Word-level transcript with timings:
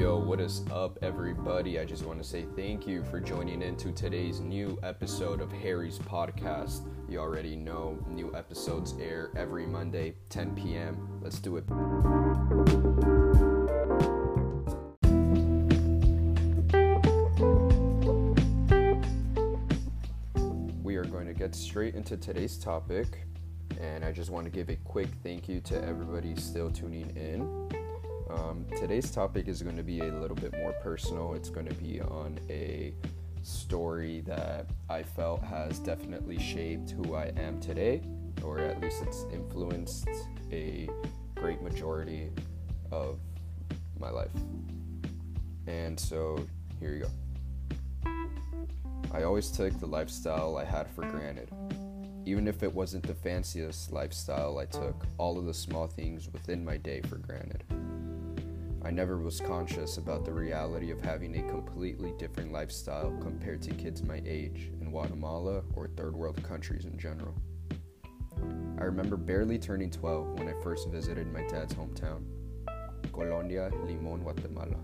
Yo, 0.00 0.16
what 0.16 0.40
is 0.40 0.62
up, 0.72 0.98
everybody? 1.02 1.78
I 1.78 1.84
just 1.84 2.06
want 2.06 2.22
to 2.22 2.26
say 2.26 2.46
thank 2.56 2.86
you 2.86 3.04
for 3.10 3.20
joining 3.20 3.60
into 3.60 3.92
today's 3.92 4.40
new 4.40 4.78
episode 4.82 5.42
of 5.42 5.52
Harry's 5.52 5.98
podcast. 5.98 6.88
You 7.06 7.18
already 7.18 7.54
know 7.54 7.98
new 8.08 8.34
episodes 8.34 8.94
air 8.98 9.30
every 9.36 9.66
Monday, 9.66 10.14
10 10.30 10.54
p.m. 10.54 11.20
Let's 11.20 11.38
do 11.38 11.58
it. 11.58 11.64
We 20.82 20.96
are 20.96 21.04
going 21.04 21.26
to 21.26 21.34
get 21.34 21.54
straight 21.54 21.94
into 21.94 22.16
today's 22.16 22.56
topic, 22.56 23.26
and 23.78 24.02
I 24.02 24.12
just 24.12 24.30
want 24.30 24.46
to 24.46 24.50
give 24.50 24.70
a 24.70 24.76
quick 24.76 25.08
thank 25.22 25.46
you 25.46 25.60
to 25.60 25.84
everybody 25.84 26.34
still 26.36 26.70
tuning 26.70 27.14
in. 27.14 27.89
Um, 28.32 28.64
today's 28.78 29.10
topic 29.10 29.48
is 29.48 29.60
going 29.60 29.76
to 29.76 29.82
be 29.82 30.00
a 30.00 30.12
little 30.12 30.36
bit 30.36 30.52
more 30.56 30.72
personal. 30.82 31.34
It's 31.34 31.50
going 31.50 31.66
to 31.66 31.74
be 31.74 32.00
on 32.00 32.38
a 32.48 32.94
story 33.42 34.20
that 34.20 34.66
I 34.88 35.02
felt 35.02 35.42
has 35.42 35.80
definitely 35.80 36.38
shaped 36.38 36.90
who 36.90 37.14
I 37.14 37.32
am 37.36 37.58
today, 37.60 38.02
or 38.44 38.58
at 38.58 38.80
least 38.80 39.02
it's 39.02 39.24
influenced 39.32 40.08
a 40.52 40.88
great 41.34 41.60
majority 41.60 42.30
of 42.92 43.18
my 43.98 44.10
life. 44.10 44.30
And 45.66 45.98
so 45.98 46.44
here 46.78 46.92
you 46.92 47.06
go. 47.06 48.10
I 49.12 49.24
always 49.24 49.50
took 49.50 49.76
the 49.80 49.86
lifestyle 49.86 50.56
I 50.56 50.64
had 50.64 50.88
for 50.90 51.02
granted. 51.02 51.50
Even 52.26 52.46
if 52.46 52.62
it 52.62 52.72
wasn't 52.72 53.04
the 53.04 53.14
fanciest 53.14 53.90
lifestyle, 53.90 54.58
I 54.58 54.66
took 54.66 55.04
all 55.18 55.36
of 55.36 55.46
the 55.46 55.54
small 55.54 55.88
things 55.88 56.28
within 56.32 56.64
my 56.64 56.76
day 56.76 57.00
for 57.00 57.16
granted. 57.16 57.64
I 58.82 58.90
never 58.90 59.18
was 59.18 59.40
conscious 59.40 59.98
about 59.98 60.24
the 60.24 60.32
reality 60.32 60.90
of 60.90 61.02
having 61.02 61.36
a 61.36 61.48
completely 61.50 62.12
different 62.18 62.50
lifestyle 62.50 63.10
compared 63.20 63.60
to 63.62 63.74
kids 63.74 64.02
my 64.02 64.22
age 64.24 64.70
in 64.80 64.90
Guatemala 64.90 65.62
or 65.74 65.88
third 65.88 66.16
world 66.16 66.42
countries 66.42 66.86
in 66.86 66.98
general. 66.98 67.34
I 68.78 68.84
remember 68.84 69.18
barely 69.18 69.58
turning 69.58 69.90
12 69.90 70.38
when 70.38 70.48
I 70.48 70.54
first 70.62 70.88
visited 70.88 71.30
my 71.30 71.46
dad's 71.46 71.74
hometown, 71.74 72.24
Colonia 73.12 73.70
Limon, 73.84 74.22
Guatemala, 74.22 74.78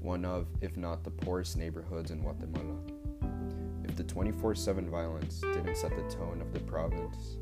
one 0.00 0.24
of, 0.24 0.48
if 0.60 0.76
not 0.76 1.04
the 1.04 1.10
poorest 1.10 1.56
neighborhoods 1.56 2.10
in 2.10 2.20
Guatemala. 2.20 2.78
If 3.84 3.94
the 3.94 4.02
24 4.02 4.56
7 4.56 4.90
violence 4.90 5.40
didn't 5.40 5.76
set 5.76 5.94
the 5.94 6.16
tone 6.16 6.40
of 6.42 6.52
the 6.52 6.60
province, 6.60 7.36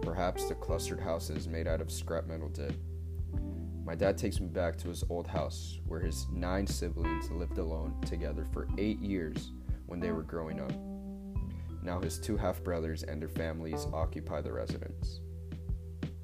perhaps 0.00 0.48
the 0.48 0.54
clustered 0.54 1.00
houses 1.00 1.46
made 1.46 1.68
out 1.68 1.82
of 1.82 1.92
scrap 1.92 2.26
metal 2.26 2.48
did. 2.48 2.74
My 3.84 3.96
dad 3.96 4.16
takes 4.16 4.40
me 4.40 4.46
back 4.46 4.78
to 4.78 4.88
his 4.88 5.02
old 5.08 5.26
house 5.26 5.80
where 5.86 6.00
his 6.00 6.26
nine 6.32 6.66
siblings 6.66 7.30
lived 7.30 7.58
alone 7.58 8.00
together 8.06 8.46
for 8.52 8.68
eight 8.78 9.00
years 9.00 9.50
when 9.86 9.98
they 9.98 10.12
were 10.12 10.22
growing 10.22 10.60
up. 10.60 10.72
Now 11.82 12.00
his 12.00 12.18
two 12.18 12.36
half 12.36 12.62
brothers 12.62 13.02
and 13.02 13.20
their 13.20 13.28
families 13.28 13.88
occupy 13.92 14.40
the 14.40 14.52
residence. 14.52 15.20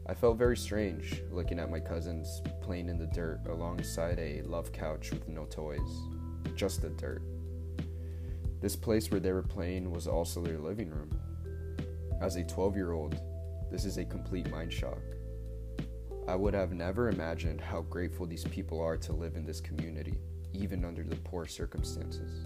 I 0.06 0.14
felt 0.14 0.38
very 0.38 0.56
strange 0.56 1.20
looking 1.32 1.58
at 1.58 1.70
my 1.70 1.80
cousins 1.80 2.42
playing 2.62 2.88
in 2.88 2.98
the 2.98 3.06
dirt 3.06 3.40
alongside 3.48 4.18
a 4.20 4.42
love 4.42 4.72
couch 4.72 5.10
with 5.10 5.28
no 5.28 5.44
toys, 5.44 6.08
just 6.54 6.80
the 6.80 6.90
dirt. 6.90 7.22
This 8.60 8.76
place 8.76 9.10
where 9.10 9.20
they 9.20 9.32
were 9.32 9.42
playing 9.42 9.90
was 9.90 10.06
also 10.06 10.40
their 10.40 10.58
living 10.58 10.90
room. 10.90 11.10
As 12.22 12.36
a 12.36 12.44
12 12.44 12.76
year 12.76 12.92
old, 12.92 13.20
this 13.70 13.84
is 13.84 13.98
a 13.98 14.04
complete 14.04 14.48
mind 14.50 14.72
shock. 14.72 15.02
I 16.28 16.34
would 16.34 16.52
have 16.52 16.74
never 16.74 17.08
imagined 17.08 17.58
how 17.58 17.80
grateful 17.80 18.26
these 18.26 18.44
people 18.44 18.82
are 18.82 18.98
to 18.98 19.14
live 19.14 19.34
in 19.34 19.46
this 19.46 19.62
community, 19.62 20.20
even 20.52 20.84
under 20.84 21.02
the 21.02 21.16
poor 21.16 21.46
circumstances. 21.46 22.44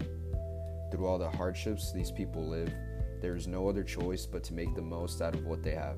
Through 0.89 1.05
all 1.05 1.17
the 1.17 1.29
hardships 1.29 1.91
these 1.91 2.09
people 2.09 2.47
live, 2.47 2.71
there 3.19 3.35
is 3.35 3.45
no 3.45 3.67
other 3.67 3.83
choice 3.83 4.25
but 4.25 4.41
to 4.45 4.53
make 4.53 4.73
the 4.73 4.81
most 4.81 5.21
out 5.21 5.35
of 5.35 5.45
what 5.45 5.63
they 5.63 5.75
have. 5.75 5.97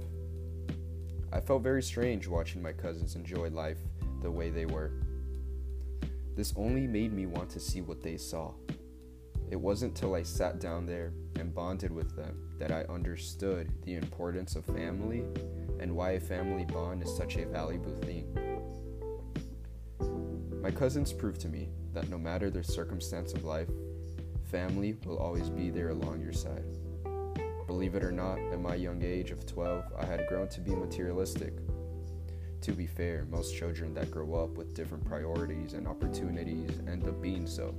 I 1.31 1.39
felt 1.39 1.61
very 1.61 1.83
strange 1.83 2.27
watching 2.27 2.59
my 2.59 2.71
cousins 2.71 3.15
enjoy 3.15 3.49
life 3.49 3.77
the 4.23 4.31
way 4.31 4.49
they 4.49 4.65
were. 4.65 4.91
This 6.35 6.53
only 6.55 6.87
made 6.87 7.13
me 7.13 7.27
want 7.27 7.51
to 7.51 7.59
see 7.59 7.81
what 7.81 8.01
they 8.01 8.17
saw. 8.17 8.51
It 9.51 9.55
wasn't 9.55 9.95
till 9.95 10.15
I 10.15 10.23
sat 10.23 10.59
down 10.59 10.85
there 10.85 11.13
and 11.39 11.53
bonded 11.53 11.91
with 11.91 12.15
them 12.15 12.49
that 12.57 12.71
I 12.71 12.83
understood 12.91 13.71
the 13.83 13.95
importance 13.95 14.55
of 14.55 14.65
family 14.65 15.23
and 15.79 15.95
why 15.95 16.11
a 16.11 16.19
family 16.19 16.65
bond 16.65 17.03
is 17.03 17.15
such 17.15 17.37
a 17.37 17.45
valuable 17.45 17.95
thing. 18.01 18.25
My 20.61 20.71
cousins 20.71 21.13
proved 21.13 21.41
to 21.41 21.47
me 21.47 21.69
that 21.93 22.09
no 22.09 22.17
matter 22.17 22.49
the 22.49 22.63
circumstance 22.63 23.33
of 23.33 23.43
life, 23.43 23.69
family 24.45 24.97
will 25.05 25.17
always 25.17 25.49
be 25.49 25.69
there 25.69 25.89
along 25.89 26.21
your 26.21 26.33
side. 26.33 26.65
Believe 27.67 27.95
it 27.95 28.03
or 28.03 28.11
not, 28.11 28.39
at 28.39 28.59
my 28.59 28.75
young 28.75 29.03
age 29.03 29.31
of 29.31 29.45
12, 29.45 29.83
I 29.99 30.05
had 30.05 30.27
grown 30.27 30.47
to 30.49 30.61
be 30.61 30.75
materialistic. 30.75 31.53
To 32.61 32.71
be 32.71 32.87
fair, 32.87 33.25
most 33.29 33.55
children 33.55 33.93
that 33.93 34.09
grow 34.09 34.33
up 34.35 34.57
with 34.57 34.73
different 34.73 35.05
priorities 35.05 35.73
and 35.73 35.87
opportunities 35.87 36.71
end 36.87 37.07
up 37.07 37.21
being 37.21 37.45
so. 37.45 37.75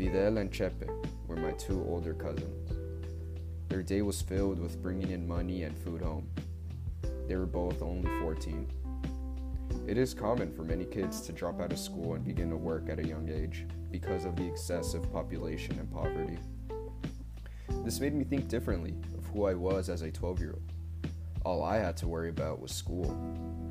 Fidel 0.00 0.38
and 0.38 0.50
Chepe 0.50 0.88
were 1.26 1.36
my 1.36 1.50
two 1.52 1.84
older 1.86 2.14
cousins. 2.14 2.72
Their 3.68 3.82
day 3.82 4.00
was 4.00 4.22
filled 4.22 4.58
with 4.58 4.80
bringing 4.80 5.10
in 5.10 5.28
money 5.28 5.64
and 5.64 5.76
food 5.76 6.00
home. 6.00 6.26
They 7.28 7.36
were 7.36 7.44
both 7.44 7.82
only 7.82 8.08
14. 8.22 8.66
It 9.86 9.98
is 9.98 10.14
common 10.14 10.54
for 10.54 10.62
many 10.62 10.86
kids 10.86 11.20
to 11.26 11.32
drop 11.32 11.60
out 11.60 11.70
of 11.70 11.78
school 11.78 12.14
and 12.14 12.24
begin 12.24 12.48
to 12.48 12.56
work 12.56 12.88
at 12.88 12.98
a 12.98 13.06
young 13.06 13.28
age 13.28 13.66
because 13.90 14.24
of 14.24 14.36
the 14.36 14.46
excessive 14.46 15.12
population 15.12 15.78
and 15.78 15.92
poverty. 15.92 16.38
This 17.84 18.00
made 18.00 18.14
me 18.14 18.24
think 18.24 18.48
differently 18.48 18.94
of 19.18 19.26
who 19.26 19.44
I 19.44 19.52
was 19.52 19.90
as 19.90 20.00
a 20.00 20.10
12 20.10 20.40
year 20.40 20.54
old. 20.54 21.12
All 21.44 21.62
I 21.62 21.76
had 21.76 21.98
to 21.98 22.08
worry 22.08 22.30
about 22.30 22.58
was 22.58 22.72
school, 22.72 23.14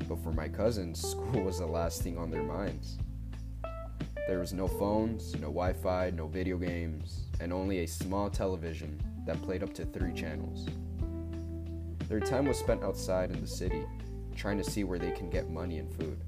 but 0.08 0.22
for 0.22 0.30
my 0.30 0.46
cousins, 0.46 1.00
school 1.10 1.42
was 1.42 1.58
the 1.58 1.66
last 1.66 2.02
thing 2.02 2.16
on 2.16 2.30
their 2.30 2.44
minds. 2.44 2.98
There 4.30 4.38
was 4.38 4.52
no 4.52 4.68
phones, 4.68 5.34
no 5.34 5.48
Wi 5.48 5.72
Fi, 5.72 6.10
no 6.10 6.28
video 6.28 6.56
games, 6.56 7.24
and 7.40 7.52
only 7.52 7.80
a 7.80 7.86
small 7.88 8.30
television 8.30 8.96
that 9.26 9.42
played 9.42 9.64
up 9.64 9.74
to 9.74 9.84
three 9.84 10.12
channels. 10.12 10.68
Their 12.08 12.20
time 12.20 12.46
was 12.46 12.56
spent 12.56 12.84
outside 12.84 13.32
in 13.32 13.40
the 13.40 13.48
city, 13.48 13.84
trying 14.36 14.56
to 14.58 14.62
see 14.62 14.84
where 14.84 15.00
they 15.00 15.10
can 15.10 15.30
get 15.30 15.50
money 15.50 15.78
and 15.78 15.92
food. 15.96 16.20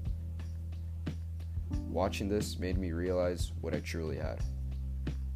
Watching 1.87 2.27
this 2.27 2.59
made 2.59 2.77
me 2.77 2.91
realize 2.91 3.53
what 3.61 3.73
I 3.73 3.79
truly 3.79 4.17
had. 4.17 4.41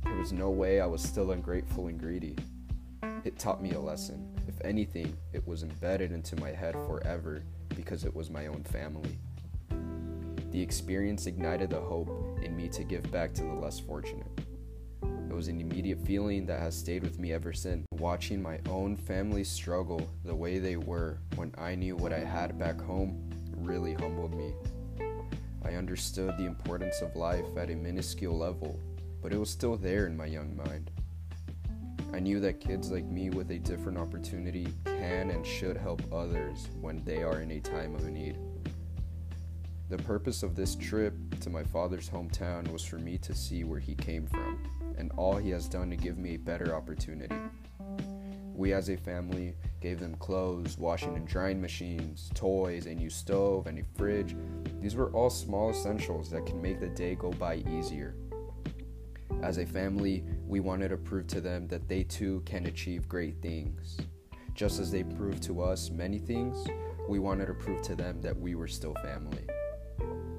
There 0.04 0.18
was 0.18 0.34
no 0.34 0.50
way 0.50 0.82
I 0.82 0.88
was 0.88 1.02
still 1.02 1.32
ungrateful 1.32 1.88
and 1.88 1.98
greedy. 1.98 2.36
It 3.24 3.40
taught 3.40 3.64
me 3.64 3.72
a 3.72 3.80
lesson. 3.80 4.38
If 4.46 4.60
anything, 4.66 5.16
it 5.32 5.48
was 5.48 5.64
embedded 5.64 6.12
into 6.12 6.36
my 6.42 6.52
head 6.52 6.74
forever 6.74 7.44
because 7.78 8.04
it 8.04 8.14
was 8.14 8.30
my 8.30 8.48
own 8.48 8.66
family. 8.66 9.18
The 10.58 10.64
experience 10.64 11.28
ignited 11.28 11.70
the 11.70 11.80
hope 11.80 12.10
in 12.42 12.58
me 12.58 12.68
to 12.70 12.84
give 12.84 13.12
back 13.12 13.32
to 13.36 13.44
the 13.44 13.54
less 13.54 13.80
fortunate. 13.80 14.26
It 15.04 15.32
was 15.32 15.50
an 15.50 15.62
immediate 15.62 16.04
feeling 16.04 16.48
that 16.48 16.60
has 16.60 16.76
stayed 16.76 17.04
with 17.04 17.20
me 17.20 17.32
ever 17.32 17.54
since. 17.54 17.86
Watching 17.92 18.42
my 18.42 18.60
own 18.68 18.96
family 18.96 19.44
struggle 19.44 20.10
the 20.26 20.34
way 20.34 20.58
they 20.58 20.76
were 20.76 21.20
when 21.36 21.54
I 21.60 21.76
knew 21.76 21.96
what 21.96 22.12
I 22.12 22.22
had 22.22 22.58
back 22.58 22.82
home 22.82 23.30
really 23.56 23.94
humbled 23.94 24.34
me. 24.34 24.52
I 25.64 25.76
understood 25.76 26.36
the 26.40 26.48
importance 26.48 27.02
of 27.02 27.16
life 27.16 27.56
at 27.56 27.70
a 27.70 27.76
minuscule 27.76 28.36
level, 28.36 28.80
but 29.22 29.32
it 29.32 29.38
was 29.38 29.52
still 29.52 29.78
there 29.78 30.08
in 30.08 30.18
my 30.18 30.26
young 30.26 30.58
mind. 30.58 30.90
I 32.14 32.20
knew 32.20 32.40
that 32.40 32.60
kids 32.60 32.90
like 32.90 33.06
me 33.06 33.30
with 33.30 33.52
a 33.52 33.60
different 33.60 34.00
opportunity 34.00 34.74
can 34.86 35.30
and 35.30 35.46
should 35.46 35.78
help 35.78 36.02
others 36.12 36.68
when 36.82 37.04
they 37.04 37.22
are 37.22 37.42
in 37.42 37.52
a 37.52 37.60
time 37.60 37.94
of 37.94 38.06
need. 38.06 38.40
The 39.90 39.98
purpose 39.98 40.44
of 40.44 40.54
this 40.54 40.76
trip 40.76 41.14
to 41.40 41.50
my 41.50 41.64
father's 41.64 42.10
hometown 42.10 42.70
was 42.74 42.84
for 42.84 42.98
me 42.98 43.18
to 43.20 43.34
see 43.34 43.64
where 43.64 43.80
he 43.80 43.96
came 43.96 44.28
from 44.28 44.62
and 44.98 45.14
all 45.16 45.38
he 45.38 45.50
has 45.52 45.70
done 45.70 45.90
to 45.92 45.96
give 45.96 46.18
me 46.18 46.36
a 46.36 46.40
better 46.40 46.76
opportunity. 46.76 47.36
We 48.54 48.74
as 48.74 48.90
a 48.90 48.98
family 48.98 49.56
gave 49.80 50.02
them 50.02 50.16
clothes, 50.16 50.78
washing 50.78 51.16
and 51.16 51.26
drying 51.26 51.62
machines, 51.62 52.30
toys, 52.34 52.86
a 52.86 52.96
new 52.96 53.10
stove, 53.10 53.68
and 53.68 53.80
a 53.80 53.84
fridge. 53.96 54.36
These 54.82 54.96
were 54.96 55.12
all 55.12 55.30
small 55.30 55.70
essentials 55.70 56.30
that 56.32 56.46
can 56.46 56.62
make 56.62 56.82
the 56.82 56.90
day 56.90 57.16
go 57.16 57.32
by 57.32 57.64
easier. 57.72 58.16
As 59.42 59.58
a 59.58 59.66
family, 59.66 60.26
we 60.46 60.60
wanted 60.60 60.90
to 60.90 60.98
prove 60.98 61.28
to 61.28 61.40
them 61.40 61.68
that 61.68 61.88
they 61.88 62.04
too 62.04 62.42
can 62.46 62.66
achieve 62.66 63.08
great 63.08 63.42
things. 63.42 63.98
Just 64.54 64.82
as 64.82 64.92
they 64.92 65.04
proved 65.04 65.44
to 65.44 65.62
us 65.62 65.92
many 65.92 66.20
things, 66.20 66.68
we 67.08 67.20
wanted 67.20 67.46
to 67.46 67.54
prove 67.54 67.82
to 67.84 67.96
them 67.96 68.20
that 68.22 68.38
we 68.38 68.56
were 68.56 68.68
still 68.68 68.96
family. 68.96 69.48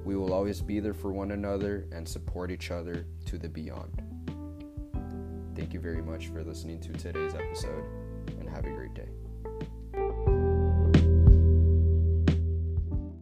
We 0.09 0.15
will 0.15 0.33
always 0.33 0.59
be 0.59 0.79
there 0.79 0.95
for 0.95 1.13
one 1.13 1.29
another 1.29 1.85
and 1.91 2.09
support 2.09 2.49
each 2.49 2.71
other 2.71 3.05
to 3.27 3.37
the 3.37 3.47
beyond. 3.47 4.01
Thank 5.55 5.71
you 5.71 5.79
very 5.79 6.01
much 6.01 6.29
for 6.29 6.43
listening 6.43 6.79
to 6.79 6.93
today's 6.93 7.35
episode 7.35 7.83
and 8.39 8.49
have 8.49 8.65
a 8.65 8.71
great 8.71 8.95
day. 8.95 9.09